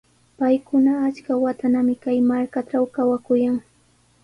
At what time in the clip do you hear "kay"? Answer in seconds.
2.03-2.19